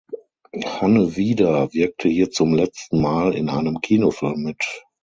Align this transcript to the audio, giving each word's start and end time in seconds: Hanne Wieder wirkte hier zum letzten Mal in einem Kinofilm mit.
Hanne 0.65 1.15
Wieder 1.15 1.71
wirkte 1.75 2.09
hier 2.09 2.31
zum 2.31 2.55
letzten 2.55 3.01
Mal 3.01 3.35
in 3.35 3.49
einem 3.49 3.81
Kinofilm 3.81 4.41
mit. 4.41 4.81